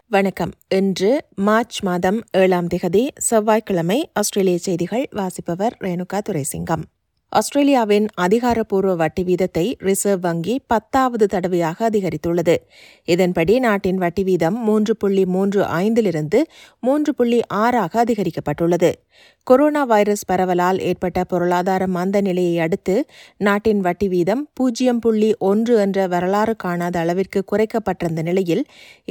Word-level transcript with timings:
வணக்கம். 0.10 0.52
இன்று 0.70 1.26
மார்ச் 1.36 1.84
மாதம் 1.84 2.24
ஏழாம் 2.32 2.68
திகதி 2.68 3.08
செவ்வாய்க்கிழமை 3.16 4.10
ஆஸ்திரேலிய 4.14 4.58
செய்திகள் 4.58 5.08
வாசிப்பவர் 5.12 5.78
ரேணுகா 5.80 6.20
துரைசிங்கம். 6.30 6.84
ஆஸ்திரேலியாவின் 7.34 8.08
அதிகாரப்பூர்வ 8.16 8.92
வட்டி 8.96 9.24
வீதத்தை 9.24 9.64
ரிசர்வ் 9.80 10.20
வங்கி 10.20 10.56
பத்தாவது 10.68 11.26
தடவையாக 11.26 11.90
அதிகரித்துள்ளது. 11.90 12.56
இதன்படி 13.06 13.54
நாட்டின் 13.60 13.98
வட்டி 13.98 14.24
வீதம் 14.24 14.58
மூன்று 14.64 14.94
புள்ளி 14.98 15.24
மூன்று 15.26 15.62
ஐந்திலிருந்து 15.80 16.40
மூன்று 16.80 17.14
புள்ளி 17.16 17.40
ஆறாக 17.64 18.04
அதிகரிக்கப்பட்டுள்ளது. 18.04 18.92
கொரோனா 19.48 19.84
வைரஸ் 19.84 20.26
பரவலால் 20.32 20.80
ஏற்பட்ட 20.80 21.24
பொருளாதார 21.24 21.88
மந்த 21.88 22.22
நிலையை 22.22 22.60
அடுத்து 22.60 22.96
நாட்டின் 23.38 23.80
வட்டி 23.80 24.08
வீதம் 24.08 24.44
பூஜ்ஜியம் 24.54 25.00
புள்ளி 25.00 25.32
ஒன்று 25.50 25.76
என்ற 25.78 26.08
வரலாறு 26.08 26.56
காணாத 26.56 26.96
அளவிற்கு 27.00 27.42
குறைக்கப்பட்டிருந்த 27.52 28.22
நிலையில் 28.22 28.64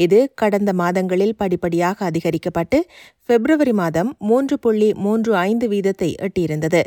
இது 0.07 0.21
கடந்த 0.35 0.73
மாதங்களில் 0.73 1.37
படிப்படியாக 1.37 2.11
அதிகரிக்கப்பட்டு 2.11 2.81
பிப்ரவரி 3.27 3.73
மாதம் 3.73 4.13
மூன்று 4.19 4.57
புள்ளி 4.59 4.91
மூன்று 4.95 5.33
ஐந்து 5.49 5.69
வீதத்தை 5.69 6.11
எட்டியிருந்தது. 6.27 6.83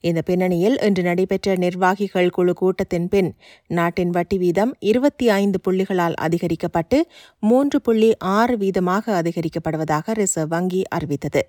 இந்த 0.00 0.22
பின்னணியில் 0.22 0.76
இன்று 0.78 1.02
நடைபெற்ற 1.02 1.54
நிர்வாகிகள் 1.56 2.28
குழு 2.30 2.52
கூட்டத்தின் 2.52 3.08
பின் 3.08 3.30
நாட்டின் 3.66 4.10
வட்டி 4.10 4.36
வீதம் 4.38 4.72
இருபத்தி 4.78 5.28
ஐந்து 5.28 5.58
புள்ளிகளால் 5.66 6.14
அதிகரிக்கப்பட்டு 6.20 6.98
மூன்று 7.38 7.80
புள்ளி 7.80 8.10
ஆறு 8.16 8.56
வீதமாக 8.56 9.14
அதிகரிக்கப்படுவதாக 9.20 10.14
ரிசர்வ் 10.14 10.48
வங்கி 10.48 10.82
அறிவித்தது. 10.96 11.42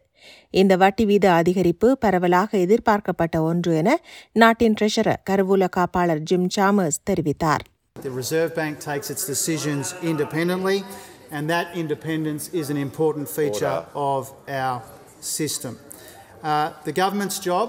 இந்த 0.50 0.78
வட்டி 0.78 1.06
வீத 1.06 1.26
அதிகரிப்பு 1.42 1.92
பரவலாக 1.92 2.58
எதிர்பார்க்கப்பட்ட 2.58 3.42
ஒன்று 3.42 3.76
என 3.76 4.00
நாட்டின் 4.32 4.78
ட்ரெஷரர் 4.80 5.22
கருவூல 5.30 5.68
காப்பாளர் 5.78 6.24
ஜிம் 6.32 6.50
சாமர்ஸ் 6.58 7.00
தெரிவித்தார். 7.10 7.66
The 7.96 8.14
Reserve 8.22 8.52
Bank 8.56 8.76
takes 8.90 9.08
its 9.14 9.24
decisions 9.34 9.86
independently, 10.12 10.78
and 11.32 11.44
that 11.54 11.68
independence 11.76 12.46
is 12.62 12.70
an 12.74 12.80
important 12.88 13.28
feature 13.38 13.80
of 13.94 14.22
our 14.60 14.78
system. 15.38 15.74
Uh, 16.44 16.68
the 16.86 16.94
government's 17.02 17.40
job 17.50 17.68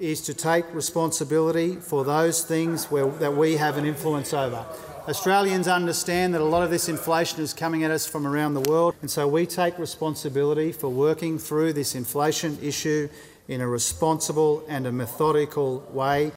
is 0.00 0.20
to 0.22 0.34
take 0.34 0.64
responsibility 0.74 1.76
for 1.76 2.04
those 2.04 2.44
things 2.44 2.86
where, 2.86 3.06
that 3.06 3.34
we 3.34 3.56
have 3.56 3.76
an 3.76 3.84
influence 3.84 4.32
over. 4.32 4.64
Australians 5.08 5.66
understand 5.66 6.34
that 6.34 6.40
a 6.40 6.44
lot 6.44 6.62
of 6.62 6.70
this 6.70 6.88
inflation 6.88 7.40
is 7.40 7.54
coming 7.54 7.82
at 7.82 7.90
us 7.90 8.06
from 8.06 8.26
around 8.26 8.54
the 8.54 8.60
world, 8.60 8.94
and 9.00 9.10
so 9.10 9.26
we 9.26 9.46
take 9.46 9.78
responsibility 9.78 10.70
for 10.70 10.88
working 10.88 11.38
through 11.38 11.72
this 11.72 11.94
inflation 11.94 12.58
issue 12.62 13.08
in 13.48 13.62
a 13.62 13.66
responsible 13.66 14.62
and 14.68 14.86
a 14.86 14.92
methodical 14.92 15.80
way. 15.92 16.30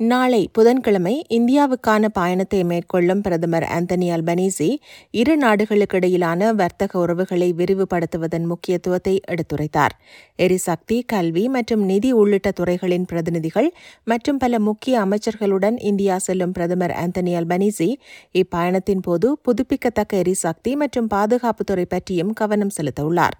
நாளை 0.00 0.48
புதன்கிழமை 0.52 1.14
இந்தியாவுக்கான 1.28 2.08
பயணத்தை 2.08 2.64
மேற்கொள்ளும் 2.64 3.20
பிரதமர் 3.20 3.64
Anthony 3.76 4.08
Albanese 4.16 4.68
இரு 5.10 5.34
நாடுகளுக்கிடையிலான 5.42 6.50
வர்த்தக 6.54 6.98
உறவுகளை 6.98 7.48
விரிவுபடுத்துவதன் 7.52 8.44
முக்கியத்துவத்தை 8.46 9.20
எடுத்துரைத்தார். 9.28 9.94
எரிசக்தி 10.36 11.02
கல்வி 11.02 11.48
மற்றும் 11.48 11.82
நிதி 11.84 12.12
உள்ளிட்ட 12.12 12.50
துறைகளின் 12.50 13.04
பிரதிநிதிகள் 13.04 13.70
மற்றும் 14.04 14.38
பல 14.38 14.58
முக்கிய 14.58 15.04
அமைச்சர்களுடன் 15.04 15.78
இந்தியா 15.82 16.18
செல்லும் 16.18 16.52
பிரதமர் 16.52 16.94
ஆந்தனி 17.04 17.34
அல்பனீசி 17.40 17.90
இப்பயணத்தின் 18.34 19.02
போது 19.02 19.38
புதுப்பிக்கத்தக்க 19.42 20.16
எரிசக்தி 20.16 20.74
மற்றும் 20.76 21.10
பாதுகாப்புத்துறை 21.14 21.84
பற்றியும் 21.88 22.32
கவனம் 22.32 22.74
செலுத்தவுள்ளார். 22.78 23.36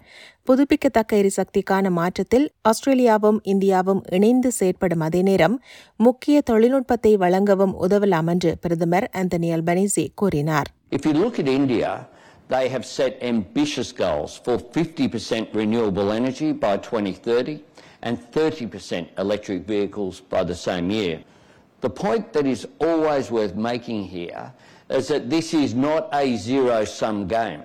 புதுப்பிக்கத்தக்க 0.47 1.17
எரிசக்திக்கான 1.21 1.89
மாற்றத்தில் 1.97 2.45
ஆஸ்திரேலியாவும் 2.69 3.39
இந்தியாவும் 3.51 4.01
இணைந்து 4.17 4.49
செயற்படும் 4.59 5.03
அதே 5.07 5.21
நேரம் 5.21 5.55
முக்கிய 5.99 6.37
தொழில்நுட்பத்தை 6.41 7.11
வழங்கவும் 7.23 7.75
உதவலாம் 7.85 8.29
என்று 8.33 8.51
பிரதமர் 8.63 9.07
ஆந்தனி 9.21 9.51
அல்பனீசி 9.57 10.05
கூறினார் 10.21 10.69
If 10.97 11.03
you 11.07 11.13
look 11.15 11.35
at 11.39 11.49
India, 11.59 11.89
they 12.49 12.65
have 12.67 12.85
set 12.89 13.13
ambitious 13.31 13.89
goals 13.95 14.31
for 14.45 14.55
50% 14.77 15.53
renewable 15.53 16.09
energy 16.11 16.51
by 16.63 16.73
2030 16.77 17.55
and 18.01 18.15
30% 18.33 18.71
electric 19.17 19.59
vehicles 19.67 20.15
by 20.33 20.43
the 20.43 20.57
same 20.67 20.89
year. 20.91 21.17
The 21.83 21.91
point 21.95 22.33
that 22.35 22.47
is 22.47 22.61
always 22.81 23.25
worth 23.31 23.55
making 23.67 24.01
here 24.09 24.43
is 24.89 25.07
that 25.07 25.29
this 25.29 25.49
is 25.55 25.73
not 25.79 26.03
a 26.13 26.25
zero 26.47 26.79
sum 26.91 27.17
game. 27.29 27.61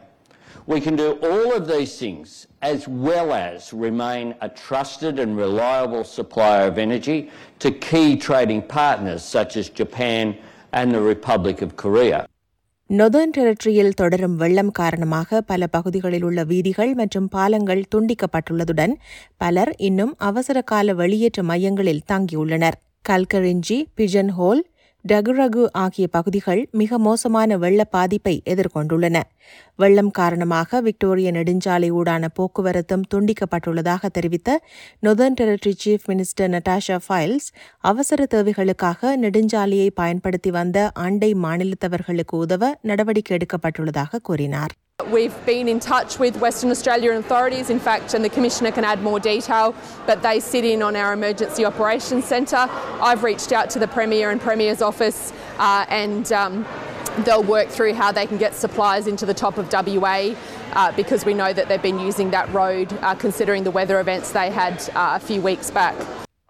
We 0.68 0.80
can 0.80 0.96
do 0.96 1.08
all 1.22 1.52
of 1.52 1.68
these 1.68 1.98
things 1.98 2.28
as 2.62 2.80
well 3.00 3.32
as 3.38 3.72
remain 3.78 4.34
a 4.40 4.48
trusted 4.60 5.18
and 5.18 5.36
reliable 5.38 6.04
supplier 6.06 6.66
of 6.68 6.78
energy 6.78 7.18
to 7.60 7.70
key 7.80 8.16
trading 8.18 8.62
partners 8.70 9.22
such 9.26 9.56
as 9.56 9.68
Japan 9.70 10.24
and 10.72 10.94
the 10.94 11.02
Republic 11.04 11.58
of 11.62 11.72
Korea. 11.78 12.20
Northern 12.90 13.32
டெரிட்டரியில் 13.36 13.94
தொடரும் 13.94 14.34
வெள்ளம் 14.36 14.72
காரணமாக 14.72 15.40
பல 15.42 15.66
பகுதிகளில் 15.66 16.24
உள்ள 16.24 16.40
வீதிகள் 16.44 16.92
மற்றும் 16.94 17.28
பாலங்கள் 17.28 17.80
துண்டிக்கப்பட்டுள்ளதுடன் 17.92 18.94
பலர் 19.36 19.72
இன்னும் 19.80 20.12
அவசர 20.20 20.60
கால 20.72 20.94
வெளியேற்ற 20.94 21.42
மையங்களில் 21.42 22.04
தங்கியுள்ளனர் 22.12 22.76
கல்கரிஞ்சி 23.04 23.78
பிஜன் 23.98 24.32
ஹோல் 24.38 24.60
டகுரகு 25.04 25.66
ஆகிய 25.72 26.06
பகுதிகள் 26.06 26.68
மிக 26.70 26.98
மோசமான 26.98 27.56
வெள்ள 27.56 27.84
பாதிப்பை 27.84 28.42
எதிர்கொண்டுள்ளன. 28.44 29.16
வெள்ளம் 29.76 30.10
காரணமாக 30.10 30.80
விக்டோரிய 30.80 31.30
நெடுஞ்சாலை 31.30 31.90
ஊடான 31.90 32.28
போக்குவரத்தும் 32.38 33.04
துண்டிக்கப்பட்டுள்ளதாக 33.14 34.06
தெரிவித்த 34.06 34.60
Northern 35.02 35.36
Territory 35.40 35.74
chief 35.84 36.06
minister 36.08 36.52
Natasha 36.54 36.98
Fyles 37.08 37.48
அவசர 37.80 38.26
தேவைகளுக்காக 38.34 39.16
நெடுஞ்சாலையை 39.16 39.90
பயன்படுத்தி 39.94 40.50
வந்த 40.50 40.90
அண்டை 40.94 41.34
மாநிலத்தவர்களுக்கு 41.34 42.36
உதவ 42.36 42.72
நடவடிக்கை 42.82 43.36
எடுக்கப்பட்டுள்ளதாக 43.36 44.22
கூறினார். 44.22 44.74
We've 45.10 45.34
been 45.44 45.66
in 45.66 45.80
touch 45.80 46.20
with 46.20 46.36
Western 46.36 46.70
Australian 46.70 47.16
authorities, 47.16 47.68
in 47.68 47.80
fact, 47.80 48.14
and 48.14 48.24
the 48.24 48.28
Commissioner 48.28 48.70
can 48.70 48.84
add 48.84 49.02
more 49.02 49.18
detail, 49.18 49.74
but 50.06 50.22
they 50.22 50.38
sit 50.38 50.64
in 50.64 50.82
on 50.82 50.94
our 50.94 51.12
Emergency 51.12 51.64
Operations 51.64 52.24
Centre. 52.24 52.68
I've 52.68 53.24
reached 53.24 53.52
out 53.52 53.70
to 53.70 53.80
the 53.80 53.88
Premier 53.88 54.30
and 54.30 54.40
Premier's 54.40 54.80
office, 54.80 55.32
uh, 55.58 55.84
and 55.88 56.30
um, 56.32 56.64
they'll 57.24 57.42
work 57.42 57.68
through 57.68 57.94
how 57.94 58.12
they 58.12 58.24
can 58.24 58.38
get 58.38 58.54
supplies 58.54 59.08
into 59.08 59.26
the 59.26 59.34
top 59.34 59.58
of 59.58 59.70
WA 59.72 60.34
uh, 60.74 60.92
because 60.92 61.24
we 61.24 61.34
know 61.34 61.52
that 61.52 61.68
they've 61.68 61.82
been 61.82 61.98
using 61.98 62.30
that 62.30 62.50
road 62.52 62.92
uh, 63.02 63.16
considering 63.16 63.64
the 63.64 63.72
weather 63.72 63.98
events 63.98 64.30
they 64.30 64.48
had 64.48 64.80
uh, 64.90 65.18
a 65.20 65.20
few 65.20 65.40
weeks 65.40 65.72
back. 65.72 65.96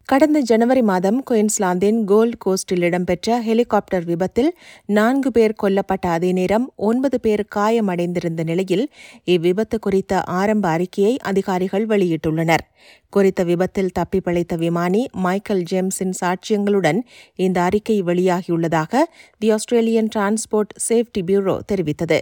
கடந்த 0.08 0.38
ஜனவரி 0.40 0.82
மாதம் 0.82 1.18
குயின்ஸ்லாந்தின் 1.30 2.00
gold 2.04 2.34
கோஸ்டில் 2.44 2.82
இடம்பெற்ற 2.82 3.36
helicopter 3.40 4.04
விபத்தில் 4.04 4.50
நான்கு 4.96 5.30
பேர் 5.30 5.54
கொல்லப்பட்ட 5.62 6.06
அதே 6.06 6.30
நேரம் 6.32 6.66
ஒன்பது 6.88 7.18
பேர் 7.20 7.42
காயமடைந்திருந்த 7.56 8.44
நிலையில் 8.44 8.84
இவ்விபத்து 9.26 9.78
குறித்த 9.78 10.20
ஆரம்ப 10.40 10.68
அறிக்கையை 10.68 11.14
அதிகாரிகள் 11.22 11.86
வெளியிட்டுள்ளனர். 11.86 12.64
குறித்த 13.08 13.40
விபத்தில் 13.44 13.90
தப்பி 13.92 14.20
பிழைத்த 14.20 14.56
விமானி 14.56 15.02
மைக்கேல் 15.26 15.64
ஜேம்ஸின் 15.72 16.14
சாட்சியங்களுடன் 16.20 17.00
இந்த 17.38 17.60
அறிக்கை 17.62 17.98
வெளியாகியுள்ளதாக 18.02 19.04
the 19.38 19.50
Australian 19.50 20.12
Transport 20.16 20.78
Safety 20.88 21.24
Bureau 21.26 21.58
தெரிவித்தது. 21.72 22.20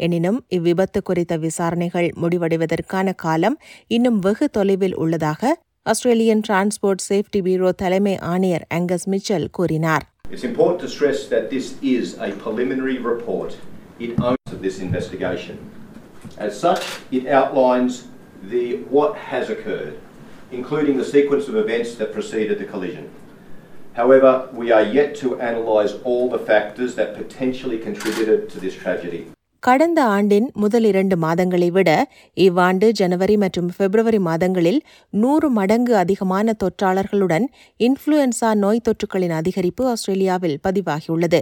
எனினும் 0.00 0.38
இவ்விபத்து 0.50 0.98
குறித்த 1.02 1.34
விசாரணைகள் 1.36 2.10
முடிவடைவதற்கான 2.22 3.14
காலம் 3.14 3.58
இன்னும் 3.88 4.18
வெகு 4.18 4.46
தொலைவில் 4.50 4.96
உள்ளதாக 4.96 5.42
ஆஸ்திரேலியன் 5.91 6.39
டிரான்ஸ்போர்ட் 6.45 7.03
சேஃப்டி 7.07 7.39
பியூரோ 7.45 7.71
தலைமை 7.81 8.13
ஆணையர் 8.33 8.63
அங்கஸ் 8.77 9.07
மிச்சல் 9.13 9.47
கூறினார் 9.57 10.05
It's 10.35 10.45
important 10.49 10.79
to 10.83 10.87
stress 10.93 11.19
that 11.33 11.43
this 11.53 11.65
is 11.95 12.05
a 12.27 12.29
preliminary 12.43 12.95
report. 13.09 13.51
It 14.05 14.11
owns 14.27 14.53
this 14.65 14.77
investigation. 14.87 15.57
As 16.45 16.53
such, 16.65 16.83
it 17.17 17.25
outlines 17.39 17.93
the 18.53 18.63
what 18.95 19.13
has 19.31 19.45
occurred, 19.55 19.93
including 20.59 20.95
the 21.01 21.07
sequence 21.13 21.45
of 21.51 21.55
events 21.63 21.91
that 21.99 22.09
preceded 22.17 22.57
the 22.63 22.69
collision. 22.73 23.05
However, 23.93 24.33
we 24.61 24.67
are 24.77 24.85
yet 24.99 25.11
to 25.21 25.29
analyse 25.49 25.93
all 26.09 26.25
the 26.27 26.43
factors 26.51 26.93
that 26.99 27.09
potentially 27.21 27.79
contributed 27.87 28.41
to 28.53 28.59
this 28.59 28.77
tragedy. 28.83 29.21
கடந்த 29.62 30.04
ஆண்டின் 30.04 30.50
முதல் 30.54 30.84
இரண்டு 30.84 31.16
மாதங்களை 31.16 31.68
விட 31.68 31.90
இவ்வாண்டு 32.34 32.92
ஜனவரி 32.92 33.36
மற்றும் 33.36 33.70
பிப்ரவரி 33.76 34.18
மாதங்களில் 34.18 34.78
நூறு 35.10 35.50
மடங்கு 35.50 35.96
அதிகமான 35.96 36.54
தொற்றாளர்களுடன் 36.64 37.46
இன்ஃப்ளூயன்சா 37.78 38.54
நோய் 38.54 38.80
தொற்றுகளின் 38.88 39.34
அதிகரிப்பு 39.40 39.82
ஆஸ்திரேலியாவில் 39.82 40.60
பதிவாகியுள்ளது. 40.68 41.40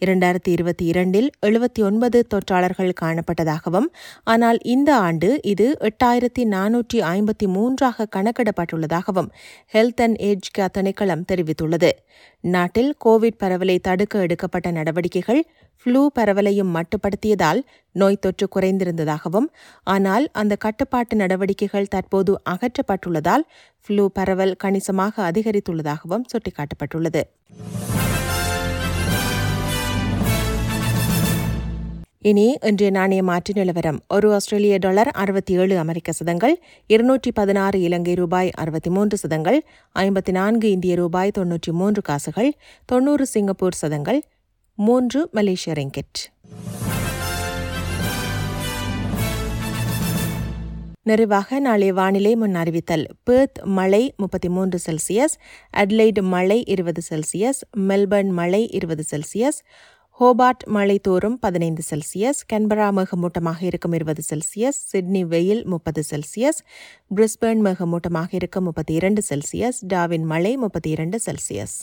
இரண்டாயிரத்தி 0.00 0.48
இருபத்தி 0.48 0.84
இரண்டில் 0.84 1.30
எழுபத்தி 1.46 1.82
ஒன்பது 1.82 2.26
தொற்றாளர்கள் 2.34 2.92
காணப்பட்டதாகவும் 3.00 3.88
ஆனால் 4.24 4.58
இந்த 4.62 4.96
ஆண்டு 4.96 5.40
இது 5.42 5.76
எட்டாயிரத்தி 5.80 6.44
நானூற்றி 6.44 7.00
ஐம்பத்தி 7.14 7.46
மூன்றாக 7.46 8.08
கணக்கிடப்பட்டுள்ளதாகவும் 8.16 9.30
ஹெல்த் 9.72 10.02
அண்ட் 10.02 10.16
ஏஜ் 10.18 10.50
கேர் 10.58 10.74
திணைக்களம் 10.78 11.24
தெரிவித்துள்ளது. 11.32 11.92
நாட்டில் 12.40 12.96
கோவிட் 13.04 13.40
பரவலை 13.44 13.78
தடுக்க 13.78 14.18
எடுக்கப்பட்ட 14.18 14.70
நடவடிக்கைகள் 14.70 15.42
ஃப்ளூ 15.84 16.06
பரவலையும் 16.18 16.72
மட்டுப்படுத்தியதால் 16.76 17.59
நோய் 17.92 18.22
தொற்று 18.24 18.48
குறைந்திருந்ததாகவும் 18.54 19.48
ஆனால் 19.94 20.26
அந்த 20.32 20.56
கட்டுப்பாட்டு 20.56 21.16
நடவடிக்கைகள் 21.16 21.90
தற்போது 21.94 22.34
அகற்றப்பட்டுள்ளதால் 22.54 23.46
ஃப்ளூ 23.84 24.06
பரவல் 24.18 24.56
கணிசமாக 24.56 25.30
அதிகரித்துள்ளதாகவும் 25.30 26.26
சுட்டிக்காட்டப்பட்டுள்ளது. 26.32 27.22
இனி 32.30 32.44
இன்றைய 32.68 32.88
நாணய 32.96 33.20
மாற்று 33.28 33.52
நிலவரம். 33.58 33.98
ஒரு 34.14 34.26
ஆஸ்திரேலிய 34.36 34.78
டாலர் 34.78 35.10
அறுபத்தி 35.22 35.52
ஏழு 35.60 35.74
அமெரிக்க 35.82 36.12
சதங்கள் 36.12 36.54
இருநூற்றி 36.86 37.30
பதினாறு 37.38 37.78
இலங்கை 37.86 38.14
ரூபாய் 38.14 38.50
அறுபத்தி 38.62 38.90
மூன்று 38.96 39.16
சதங்கள் 39.22 39.58
ஐம்பத்தி 39.96 40.32
நான்கு 40.38 40.70
இந்திய 40.70 40.94
ரூபாய் 40.94 41.34
தொன்னூற்றி 41.38 41.72
மூன்று 41.80 42.02
காசுகள் 42.02 42.50
தொன்னூறு 42.92 43.26
சிங்கப்பூர் 43.26 43.80
சதங்கள் 43.82 44.20
மூன்று 44.78 45.22
மலேசிய 45.38 45.74
ரிங்கெட். 45.80 46.20
நிறைவாக 51.10 51.58
நாளை 51.58 51.92
வானிலை 51.92 52.36
முன் 52.36 52.54
அறிவித்தல். 52.54 53.06
பேர்த் 53.30 53.58
மழை 53.64 54.14
முப்பத்தி 54.16 54.48
மூன்று 54.48 54.78
செல்சியஸ் 54.86 55.34
அட்லைட் 55.76 56.22
மழை 56.22 56.64
இருபது 56.64 57.02
செல்சியஸ் 57.10 57.60
மெல்பர்ன் 57.88 58.30
மழை 58.30 58.70
இருபது 58.70 59.04
செல்சியஸ் 59.10 59.58
ஹோபார்ட் 60.20 60.64
மழை 60.64 60.98
தோறும் 60.98 61.38
பதினைந்து 61.38 61.82
செல்சியஸ் 61.90 62.40
கன்பரா 62.52 62.88
மேகமூட்டமாக 62.98 63.62
இருக்கும் 63.62 63.92
இருபது 63.92 64.22
செல்சியஸ் 64.34 64.80
சிட்னி 64.92 65.24
வெயில் 65.24 65.66
முப்பது 65.66 66.02
செல்சியஸ் 66.10 66.60
பிரிஸ்பேர்ன் 67.16 67.62
மேகமூட்டமாக 67.66 68.28
இருக்கும் 68.30 68.64
முப்பத்தி 68.64 68.94
இரண்டு 68.94 69.22
செல்சியஸ் 69.28 69.78
டாவின் 69.92 70.24
மழை 70.24 70.56
முப்பத்தி 70.56 70.90
இரண்டு 70.90 71.20
செல்சியஸ். 71.26 71.76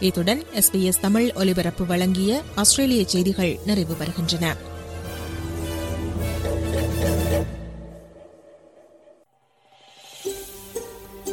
இத்துடன் 0.00 0.42
எஸ்பிஎஸ் 0.54 1.00
தமிழ் 1.00 1.30
ஒலிபரப்பு 1.34 1.86
வழங்கிய 1.86 2.40
ஆஸ்திரேலிய 2.54 3.04
செய்திகள் 3.06 3.58
நிறைவு 3.66 3.94
பெறுகின்றன. 3.94 4.72